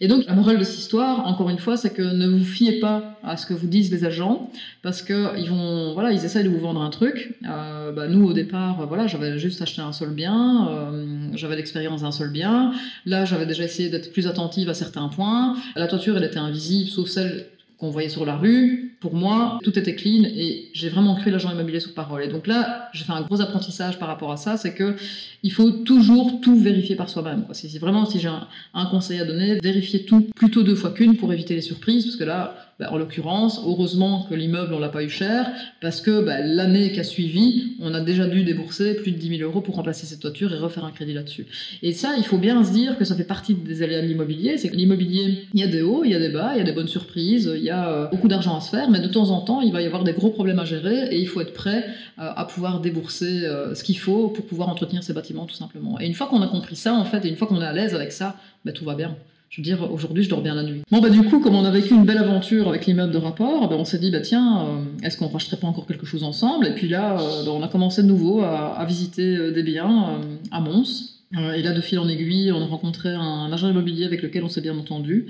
[0.01, 2.79] Et donc la morale de cette histoire, encore une fois, c'est que ne vous fiez
[2.79, 4.51] pas à ce que vous disent les agents,
[4.83, 7.39] parce que ils vont, voilà, ils essayent de vous vendre un truc.
[7.49, 10.93] Euh, bah, nous au départ, voilà, j'avais juste acheté un seul bien,
[11.35, 12.73] j'avais l'expérience d'un seul bien.
[13.07, 15.57] Là, j'avais déjà essayé d'être plus attentive à certains points.
[15.75, 17.47] La toiture, elle était invisible, sauf celle
[17.91, 18.97] voyait sur la rue.
[19.01, 22.23] Pour moi, tout était clean et j'ai vraiment cru l'agent immobilier sur parole.
[22.23, 24.97] Et donc là, j'ai fait un gros apprentissage par rapport à ça, c'est que
[25.43, 27.45] il faut toujours tout vérifier par soi-même.
[27.53, 31.17] Si vraiment, si j'ai un, un, conseil à donner, vérifier tout plutôt deux fois qu'une
[31.17, 34.89] pour éviter les surprises, parce que là, bah, en l'occurrence, heureusement que l'immeuble, on l'a
[34.89, 38.95] pas eu cher, parce que bah, l'année qui a suivi, on a déjà dû débourser
[38.95, 41.47] plus de 10 000 euros pour remplacer cette toiture et refaire un crédit là-dessus.
[41.83, 44.59] Et ça, il faut bien se dire que ça fait partie des aléas de l'immobilier,
[44.59, 46.61] c'est que l'immobilier, il y a des hauts, il y a des bas, il y
[46.61, 49.09] a des bonnes surprises, il y a euh, beaucoup d'argent à se faire, mais de
[49.09, 51.41] temps en temps, il va y avoir des gros problèmes à gérer et il faut
[51.41, 51.87] être prêt
[52.19, 56.01] euh, à pouvoir débourser euh, ce qu'il faut pour pouvoir entretenir ces bâtiments, tout simplement.
[56.01, 57.73] Et une fois qu'on a compris ça, en fait, et une fois qu'on est à
[57.73, 59.17] l'aise avec ça, bah, tout va bien.
[59.55, 60.83] Je veux dire, aujourd'hui, je dors bien la nuit.
[60.91, 63.69] Bon, bah, du coup, comme on a vécu une belle aventure avec l'immeuble de rapport,
[63.69, 66.67] bah, on s'est dit, bah, tiens, euh, est-ce qu'on rachèterait pas encore quelque chose ensemble?
[66.67, 70.19] Et puis là, euh, bah, on a commencé de nouveau à, visiter euh, des biens
[70.51, 71.14] à Mons.
[71.57, 74.49] Et là, de fil en aiguille, on a rencontré un agent immobilier avec lequel on
[74.49, 75.27] s'est bien entendu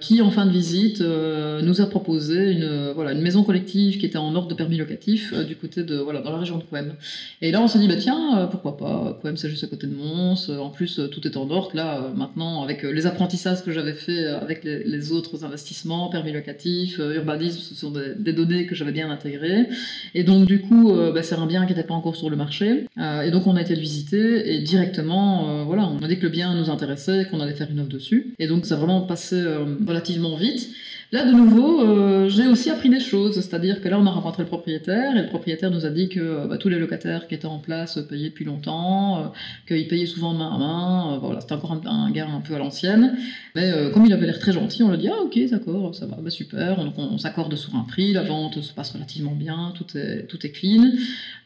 [0.00, 4.06] qui, en fin de visite, euh, nous a proposé une, voilà, une maison collective qui
[4.06, 6.62] était en ordre de permis locatif euh, du côté de, voilà, dans la région de
[6.62, 6.94] Couem.
[7.40, 9.86] Et là, on s'est dit, bah, tiens, euh, pourquoi pas, Couem, c'est juste à côté
[9.86, 11.70] de Mons, en plus, tout est en ordre.
[11.74, 17.60] Là, maintenant, avec les apprentissages que j'avais fait avec les, autres investissements, permis locatif, urbanisme,
[17.60, 19.68] ce sont des, données que j'avais bien intégrées.
[20.14, 22.86] Et donc, du coup, c'est un bien qui n'était pas encore sur le marché.
[22.98, 26.54] et donc, on a été le visiter et directement, on a dit que le bien
[26.54, 28.34] nous intéressait, qu'on allait faire une offre dessus.
[28.38, 29.42] Et donc, ça a vraiment passé
[29.86, 30.70] relativement vite.
[31.12, 34.42] Là, de nouveau, euh, j'ai aussi appris des choses, c'est-à-dire que là, on a rencontré
[34.42, 37.46] le propriétaire, et le propriétaire nous a dit que bah, tous les locataires qui étaient
[37.46, 39.22] en place payaient depuis longtemps, euh,
[39.68, 42.58] qu'ils payaient souvent main à main, euh, voilà, c'était encore un, gars un peu à
[42.58, 43.16] l'ancienne,
[43.54, 46.06] mais comme il avait l'air très gentil, on lui a dit, ah ok, d'accord, ça
[46.06, 49.72] va, bah, super, on, on, s'accorde sur un prix, la vente se passe relativement bien,
[49.76, 50.90] tout est, tout est clean.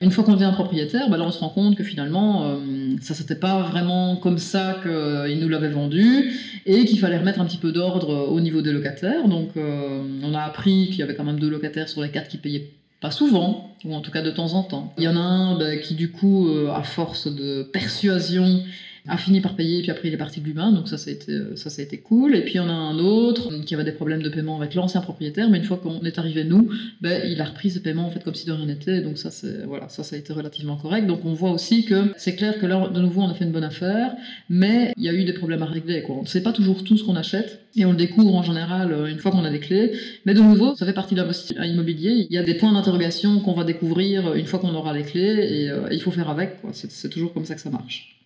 [0.01, 2.59] Une fois qu'on devient propriétaire, bah, là, on se rend compte que finalement,
[3.01, 6.33] ça c'était pas vraiment comme ça qu'il nous l'avait vendu,
[6.67, 10.35] et qu'il fallait remettre un petit peu d'ordre au niveau des locataires, donc euh, on
[10.35, 13.11] a appris qu'il y avait quand même deux locataires sur les quatre qui payaient pas
[13.11, 14.93] souvent, ou en tout cas de temps en temps.
[14.99, 18.63] Il y en a un bah, qui, du coup, euh, à force de persuasion,
[19.09, 21.13] a fini par payer, puis après il est parti de l'humain, donc ça ça, a
[21.13, 22.35] été, ça, ça a été cool.
[22.35, 25.49] Et puis en a un autre qui avait des problèmes de paiement avec l'ancien propriétaire,
[25.51, 26.69] mais une fois qu'on est arrivé nous,
[27.01, 29.31] ben, il a repris ses paiements en fait comme si de rien n'était, donc ça,
[29.67, 31.07] voilà, ça ça a été relativement correct.
[31.07, 33.53] Donc on voit aussi que c'est clair que là, de nouveau, on a fait une
[33.53, 34.15] bonne affaire,
[34.49, 36.03] mais il y a eu des problèmes à régler.
[36.03, 36.17] Quoi.
[36.17, 38.93] On ne sait pas toujours tout ce qu'on achète, et on le découvre en général
[38.93, 39.93] euh, une fois qu'on a des clés,
[40.25, 42.27] mais de nouveau, ça fait partie de l'investissement immobilier.
[42.29, 45.47] Il y a des points d'interrogation qu'on va découvrir une fois qu'on aura les clés,
[45.51, 46.57] et euh, il faut faire avec.
[46.73, 48.18] C'est toujours comme ça que ça marche.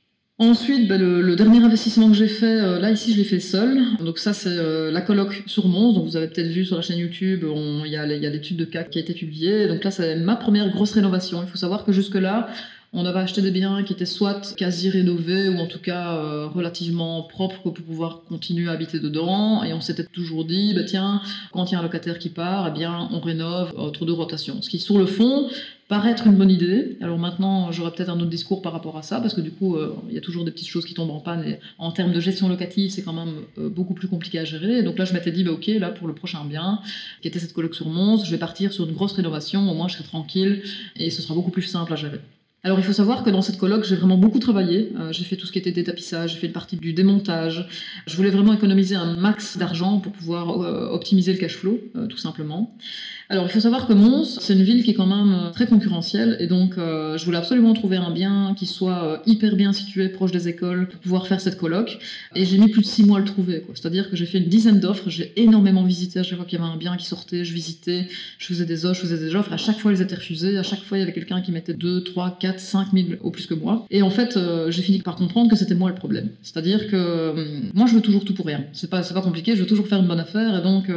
[0.42, 3.80] Ensuite, bah, le, dernier investissement que j'ai fait, euh, là ici je l'ai fait seul.
[4.00, 5.92] Donc ça c'est euh, la coloc sur Mons.
[5.92, 7.44] Donc vous avez peut-être vu sur la chaîne YouTube,
[7.84, 9.68] il y a l'étude de cas qui a été publiée.
[9.68, 11.44] Donc là c'est ma première grosse rénovation.
[11.44, 12.48] Il faut savoir que jusque là,
[12.94, 16.46] on avait acheté des biens qui étaient soit quasi rénovés ou en tout cas euh,
[16.46, 19.62] relativement propres pour pouvoir continuer à habiter dedans.
[19.64, 22.68] Et on s'était toujours dit, bah tiens, quand il y a un locataire qui part,
[22.68, 24.60] eh bien on rénove autour de rotation.
[24.60, 25.48] Ce qui sur le fond
[25.88, 26.96] paraître une bonne idée.
[27.02, 29.76] Alors maintenant, j'aurais peut-être un autre discours par rapport à ça, parce que du coup,
[29.76, 31.44] euh, il y a toujours des petites choses qui tombent en panne.
[31.46, 34.82] Et en termes de gestion locative, c'est quand même euh, beaucoup plus compliqué à gérer.
[34.82, 36.80] donc là, je m'étais dit, bah, ok, là, pour le prochain bien,
[37.20, 39.70] qui était cette coloc sur Mons, je vais partir sur une grosse rénovation.
[39.70, 40.62] Au moins, je serai tranquille
[40.96, 42.20] et ce sera beaucoup plus simple à gérer.
[42.64, 44.92] Alors il faut savoir que dans cette coloc, j'ai vraiment beaucoup travaillé.
[44.96, 47.68] Euh, j'ai fait tout ce qui était détapissage, j'ai fait une partie du démontage.
[48.06, 50.48] Je voulais vraiment économiser un max d'argent pour pouvoir
[50.92, 52.76] optimiser le cash flow, tout simplement.
[53.32, 55.66] Alors, il faut savoir que Mons, c'est une ville qui est quand même euh, très
[55.66, 59.72] concurrentielle, et donc euh, je voulais absolument trouver un bien qui soit euh, hyper bien
[59.72, 61.98] situé, proche des écoles, pour pouvoir faire cette coloc.
[62.34, 63.64] Et j'ai mis plus de six mois à le trouver.
[63.72, 66.18] C'est-à-dire que j'ai fait une dizaine d'offres, j'ai énormément visité.
[66.18, 68.84] À chaque fois qu'il y avait un bien qui sortait, je visitais, je faisais des
[68.84, 69.50] offres, je faisais des offres.
[69.50, 70.58] À chaque fois, elles étaient refusées.
[70.58, 73.30] À chaque fois, il y avait quelqu'un qui mettait 2, 3, 4, 5 000 au
[73.30, 73.86] plus que moi.
[73.90, 76.28] Et en fait, j'ai fini par comprendre que c'était moi le problème.
[76.42, 78.64] C'est-à-dire que moi, je veux toujours tout pour rien.
[78.74, 80.58] C'est pas, pas compliqué, je veux toujours faire une bonne affaire.
[80.58, 80.90] Et donc,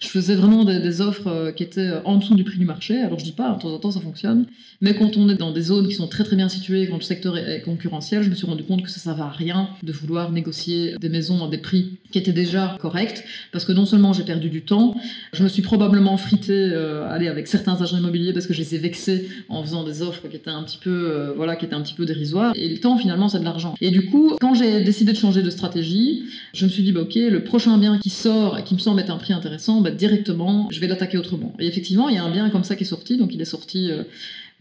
[0.00, 3.00] je faisais vraiment des, des offres qui étaient euh, en dessous du prix du marché.
[3.00, 4.46] Alors je dis pas, de temps en temps ça fonctionne,
[4.80, 7.02] mais quand on est dans des zones qui sont très très bien situées, quand le
[7.02, 10.32] secteur est concurrentiel, je me suis rendu compte que ça servait à rien de vouloir
[10.32, 14.24] négocier des maisons à des prix qui étaient déjà corrects, parce que non seulement j'ai
[14.24, 14.96] perdu du temps,
[15.32, 18.74] je me suis probablement frité euh, aller avec certains agents immobiliers parce que je les
[18.74, 21.74] ai vexés en faisant des offres qui étaient un petit peu, euh, voilà, qui étaient
[21.74, 22.52] un petit peu dérisoires.
[22.56, 23.74] Et le temps finalement c'est de l'argent.
[23.80, 27.02] Et du coup, quand j'ai décidé de changer de stratégie, je me suis dit bah
[27.02, 29.90] ok, le prochain bien qui sort et qui me semble être un prix intéressant, bah,
[29.90, 31.52] directement je vais l'attaquer autrement.
[31.58, 33.46] Et effectivement, il y a un bien comme ça qui est sorti, donc il est
[33.46, 33.90] sorti.
[33.90, 34.02] Euh,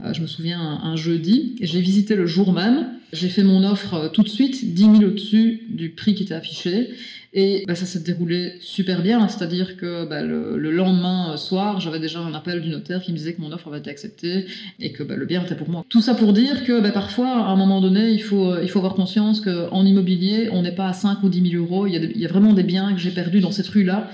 [0.03, 2.89] euh, je me souviens un, jeudi, et je l'ai visité le jour même.
[3.13, 6.33] J'ai fait mon offre euh, tout de suite, 10 000 au-dessus du prix qui était
[6.33, 6.89] affiché.
[7.33, 12.19] Et bah, ça s'est déroulé super bien, c'est-à-dire que bah, le, lendemain soir, j'avais déjà
[12.19, 14.45] un appel du notaire qui me disait que mon offre avait été acceptée
[14.79, 15.85] et que bah, le bien était pour moi.
[15.87, 19.85] Tout ça pour dire que parfois, à un moment donné, il faut, avoir conscience qu'en
[19.85, 21.87] immobilier, on n'est pas à 5 ou 10 000 euros.
[21.87, 24.09] Il y a vraiment des biens que j'ai perdus dans cette rue-là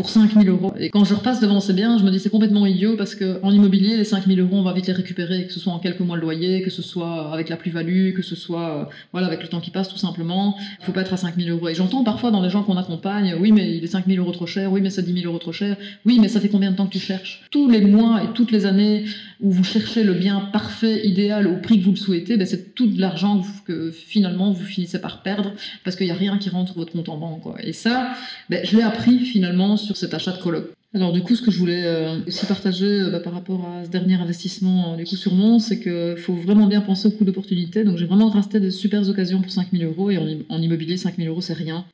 [0.00, 0.72] pour 5000 euros.
[0.78, 3.50] Et quand je repasse devant ces biens, je me dis c'est complètement idiot parce qu'en
[3.50, 6.16] immobilier, les 5000 euros, on va vite les récupérer, que ce soit en quelques mois
[6.16, 9.48] de loyer, que ce soit avec la plus-value, que ce soit euh, voilà, avec le
[9.48, 10.56] temps qui passe tout simplement.
[10.80, 11.68] Il faut pas être à 5000 euros.
[11.68, 14.46] Et j'entends parfois dans les gens qu'on accompagne, oui, mais il est 5000 euros trop
[14.46, 16.76] cher, oui, mais c'est 10 000 euros trop cher, oui, mais ça fait combien de
[16.76, 17.42] temps que tu cherches?
[17.50, 19.04] Tous les mois et toutes les années
[19.42, 22.74] où vous cherchez le bien parfait, idéal, au prix que vous le souhaitez, ben c'est
[22.74, 25.52] tout de l'argent que, finalement vous finissez par perdre
[25.84, 27.42] parce qu'il n'y a rien qui rentre votre compte en banque.
[27.42, 27.56] Quoi.
[27.62, 28.12] Et ça,
[28.48, 30.72] ben, je l'ai appris finalement sur cet achat de coloc.
[30.92, 33.84] Alors du coup, ce que je voulais euh, aussi partager euh, bah, par rapport à
[33.84, 37.12] ce dernier investissement euh, du coup sur Mons, c'est qu'il faut vraiment bien penser au
[37.12, 37.84] coût d'opportunité.
[37.84, 41.28] Donc j'ai vraiment resté des super occasions pour 5000 euros et en, en immobilier, 5000
[41.28, 41.84] euros c'est rien.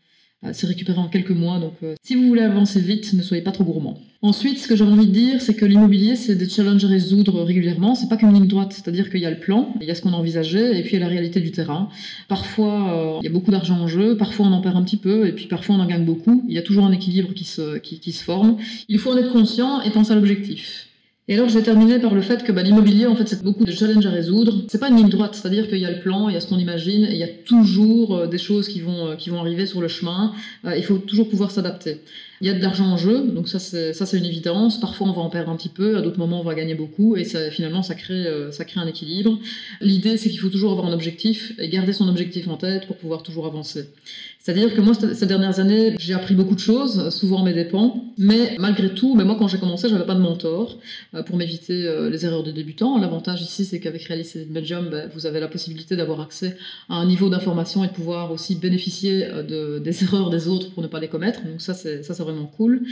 [0.53, 1.59] C'est récupéré en quelques mois.
[1.59, 3.99] Donc, si vous voulez avancer vite, ne soyez pas trop gourmand.
[4.23, 7.43] Ensuite, ce que j'ai envie de dire, c'est que l'immobilier, c'est des challenges à résoudre
[7.43, 7.95] régulièrement.
[7.95, 10.03] C'est pas qu'une ligne droite, c'est-à-dire qu'il y a le plan, il y a ce
[10.03, 11.89] qu'on a envisagé, et puis il y a la réalité du terrain.
[12.29, 15.29] Parfois, il y a beaucoup d'argent en jeu, parfois on en perd un petit peu,
[15.29, 16.45] et puis parfois on en gagne beaucoup.
[16.49, 18.57] Il y a toujours un équilibre qui se, qui se forme.
[18.89, 20.89] Il faut en être conscient et penser à l'objectif.
[21.29, 23.65] Et alors, je vais terminer par le fait que bah, l'immobilier, en fait, c'est beaucoup
[23.65, 24.63] de challenges à résoudre.
[24.69, 26.47] C'est pas une ligne droite, c'est-à-dire qu'il y a le plan, il y a ce
[26.47, 29.67] qu'on imagine, il y a toujours euh, des choses qui vont, euh, qui vont arriver
[29.67, 30.33] sur le chemin.
[30.65, 32.01] Euh, il faut toujours pouvoir s'adapter.
[32.41, 34.81] Il y a de l'argent en jeu, donc ça c'est une évidence.
[34.81, 37.17] Parfois on va en perdre un petit peu, à d'autres moments on va gagner beaucoup,
[37.17, 39.39] et finalement ça crée ça crée un équilibre.
[39.81, 42.97] L'idée c'est qu'il faut toujours avoir un objectif et garder son objectif en tête pour
[42.97, 43.89] pouvoir toujours avancer.
[44.47, 48.05] C'est-à-dire que moi, ces dernières années, j'ai appris beaucoup de choses, souvent à mes dépens,
[48.17, 50.79] mais malgré tout, mais moi, quand j'ai commencé, j'avais pas de mentor
[51.15, 52.97] euh, pour m'éviter euh, les erreurs de débutants.
[52.97, 56.57] L'avantage ici, c'est qu'avec Reality Belgium, ben, vous avez la possibilité d'avoir accès
[56.89, 60.71] à un niveau d'information et de pouvoir aussi bénéficier euh, de, des erreurs des autres
[60.71, 61.43] pour ne pas les commettre.
[61.43, 62.83] Donc ça, c'est ça, c'est vraiment cool.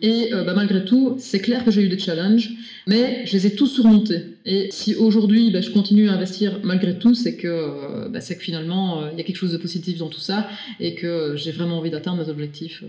[0.00, 2.50] Et ben, malgré tout, c'est clair que j'ai eu des challenges,
[2.86, 4.22] mais je les ai tous surmontés.
[4.44, 9.08] Et si aujourd'hui, ben, je continue à investir malgré tout, c'est que, c'est que finalement,
[9.10, 10.48] il y a quelque chose de positif dans tout ça
[10.80, 12.86] et que j'ai vraiment envie d'atteindre mes objectifs, euh,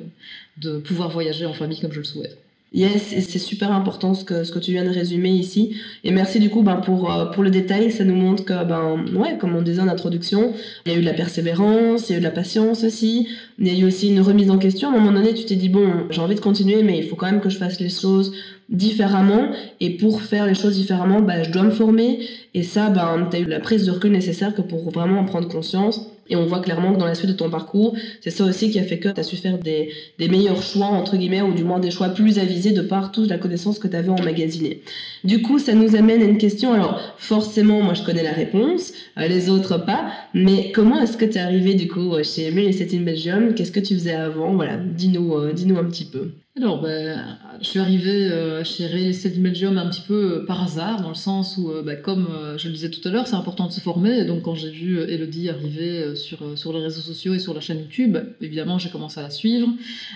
[0.57, 2.37] de pouvoir voyager en famille comme je le souhaite.
[2.73, 5.75] Yes, c'est super important ce que, ce que tu viens de résumer ici.
[6.03, 7.91] Et merci du coup ben, pour, euh, pour le détail.
[7.91, 10.53] Ça nous montre que, ben, ouais, comme on disait en introduction,
[10.88, 13.27] il y a eu de la persévérance, il y a eu de la patience aussi.
[13.59, 14.89] Il y a eu aussi une remise en question.
[14.89, 17.15] À un moment donné, tu t'es dit, bon, j'ai envie de continuer, mais il faut
[17.15, 18.33] quand même que je fasse les choses
[18.69, 19.51] différemment.
[19.79, 22.27] Et pour faire les choses différemment, ben, je dois me former.
[22.55, 25.25] Et ça, ben, tu as eu la prise de recul nécessaire que pour vraiment en
[25.25, 26.09] prendre conscience.
[26.29, 28.79] Et on voit clairement que dans la suite de ton parcours, c'est ça aussi qui
[28.79, 31.79] a fait que tu as su faire des, meilleurs choix, entre guillemets, ou du moins
[31.79, 34.81] des choix plus avisés de par toute la connaissance que tu avais emmagasinée.
[35.23, 36.73] Du coup, ça nous amène à une question.
[36.73, 40.12] Alors, forcément, moi, je connais la réponse, euh, les autres pas.
[40.33, 43.53] Mais comment est-ce que tu es arrivé, du coup, chez Real Estate in Belgium?
[43.53, 44.53] Qu'est-ce que tu faisais avant?
[44.53, 46.31] Voilà, dis-nous euh, dis-nous un petit peu.
[46.55, 47.19] Alors, ben,
[47.61, 51.09] je suis arrivée euh, chez Real Estate Medium un petit peu euh, par hasard, dans
[51.09, 53.71] le sens où, euh, ben, comme je le disais tout à l'heure, c'est important de
[53.71, 54.23] se former.
[54.23, 58.19] Donc, quand j'ai vu Elodie arriver sur, les réseaux sociaux et sur la chaîne YouTube,
[58.39, 59.67] évidemment, j'ai commencé à la suivre.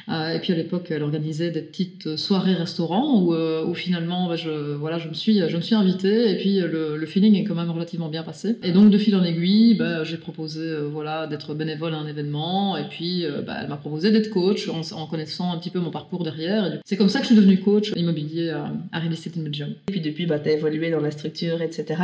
[0.10, 5.14] et puis, à l'époque, elle organisait des petites soirées restaurants où, finalement, ben, je, me
[5.14, 6.32] suis, invitée.
[6.32, 8.60] Et puis, le, feeling est quand même relativement bien passé.
[8.62, 10.62] Et donc, de fil en aiguille, j'ai proposé
[11.32, 12.78] d'être bénévole à un événement.
[12.78, 16.27] Et puis, elle m'a proposé d'être coach en connaissant un petit peu mon parcours
[16.86, 19.70] C'est comme ça que je suis devenue coach immobilier à, à Real Estate Belgium.
[19.88, 22.02] Et puis depuis, bah, tu as évolué dans la structure, etc.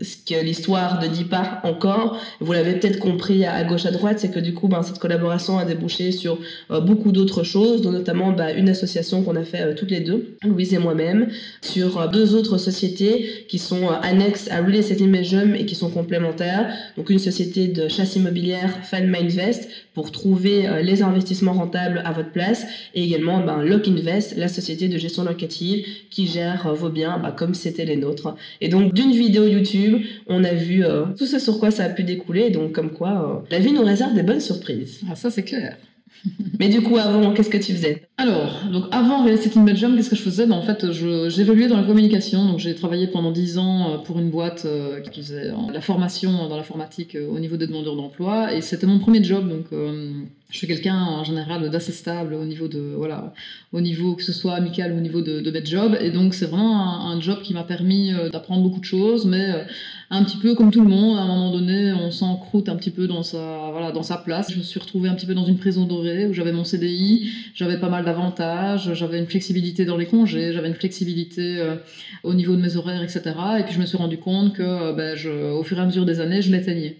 [0.00, 4.18] Ce que l'histoire ne dit pas encore, vous l'avez peut-être compris à, gauche, à droite,
[4.18, 6.38] c'est que du coup, bah, cette collaboration a débouché sur
[6.70, 10.00] euh, beaucoup d'autres choses, dont notamment bah, une association qu'on a fait euh, toutes les
[10.00, 11.28] deux, Louise et moi-même,
[11.60, 15.90] sur euh, deux autres sociétés qui sont annexes à Real Estate Belgium et qui sont
[15.90, 16.72] complémentaires.
[16.96, 22.30] Donc une société de chasse immobilière, Fan Mindvest, pour trouver les investissements rentables à votre
[22.30, 27.18] place, et également Lock Invest, la société de gestion locative qui gère euh, vos biens
[27.18, 28.34] bah, comme c'était les nôtres.
[28.60, 31.88] Et donc d'une vidéo YouTube, on a vu euh, tout ce sur quoi ça a
[31.88, 35.00] pu découler, donc comme quoi euh, la vie nous réserve des bonnes surprises.
[35.10, 35.76] Ah ça c'est clair.
[36.58, 38.08] Mais du coup, avant, qu'est-ce que tu faisais?
[38.16, 40.46] Alors, donc avant Real Estate in qu'est-ce que je faisais?
[40.46, 42.46] Ben, En fait, j'évoluais dans la communication.
[42.46, 44.66] Donc, j'ai travaillé pendant 10 ans pour une boîte
[45.12, 48.54] qui faisait la formation dans l'informatique au niveau des demandeurs d'emploi.
[48.54, 49.48] Et c'était mon premier job.
[49.48, 49.66] Donc,
[50.48, 53.34] je suis quelqu'un en général d'assez stable au niveau de voilà
[53.72, 55.96] au niveau que ce soit amical ou au niveau de, de mes jobs.
[56.00, 59.50] Et donc c'est vraiment un, job qui m'a permis euh, d'apprendre beaucoup de choses mais
[59.50, 59.64] euh,
[60.10, 62.90] un petit peu comme tout le monde à un moment donné on s'encroute un petit
[62.90, 64.52] peu dans sa voilà dans sa place.
[64.52, 67.28] Je me suis retrouvée un petit peu dans une prison dorée où j'avais mon CDI
[67.54, 71.74] j'avais pas mal d'avantages j'avais une flexibilité dans les congés j'avais une flexibilité euh,
[72.22, 75.16] au niveau de mes horaires etc et puis je me suis rendu compte que ben,
[75.16, 76.98] je, au fur et à mesure des années je m'éteignais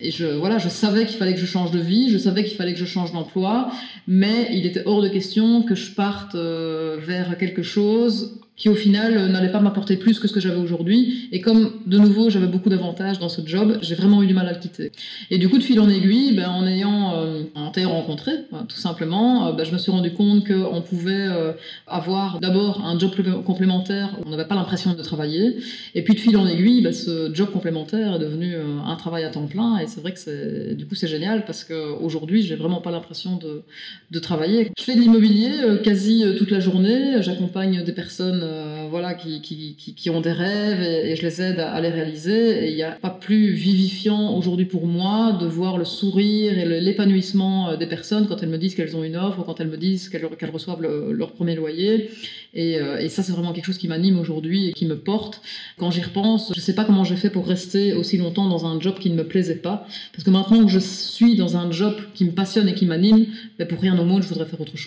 [0.00, 2.56] et je, voilà, je savais qu'il fallait que je change de vie, je savais qu'il
[2.56, 3.70] fallait que je change d'emploi,
[4.06, 8.74] mais il était hors de question que je parte euh, vers quelque chose qui au
[8.74, 11.28] final euh, n'allait pas m'apporter plus que ce que j'avais aujourd'hui.
[11.32, 14.46] Et comme de nouveau j'avais beaucoup d'avantages dans ce job, j'ai vraiment eu du mal
[14.46, 14.92] à le quitter.
[15.30, 18.32] Et du coup de fil en aiguille, ben, en ayant euh, en rencontré,
[18.68, 21.28] tout simplement, euh, ben, je me suis rendu compte qu'on pouvait
[21.86, 23.12] avoir d'abord un job
[23.46, 25.56] complémentaire, où on n'avait pas l'impression de travailler,
[25.94, 29.30] et puis de fil en aiguille, ben, ce job complémentaire est devenu un travail à
[29.30, 29.78] temps plein.
[29.78, 33.38] Et c'est vrai que c'est du coup c'est génial parce qu'aujourd'hui j'ai vraiment pas l'impression
[34.10, 34.70] de travailler.
[34.78, 35.50] Je fais de l'immobilier
[35.82, 40.82] quasi toute la journée, j'accompagne des personnes euh, voilà, qui, qui, qui, ont des rêves
[40.82, 42.64] et, je les aide à, les réaliser.
[42.64, 46.80] Et il n'y a pas plus vivifiant aujourd'hui pour moi de voir le sourire et
[46.80, 49.76] l'épanouissement euh, des personnes quand elles me disent qu'elles ont une offre quand elles me
[49.76, 52.10] disent qu'elles reçoivent leur premier loyer.
[52.52, 55.40] Et, euh, et ça, c'est vraiment quelque chose qui m'anime aujourd'hui et qui me porte.
[55.78, 58.66] Quand j'y repense, je ne sais pas comment j'ai fait pour rester aussi longtemps dans
[58.66, 59.86] un job qui ne me plaisait pas.
[60.12, 63.26] Parce que maintenant que je suis dans un job qui me passionne et qui m'anime,
[63.58, 64.80] ben pour rien au monde, je voudrais faire autre chose.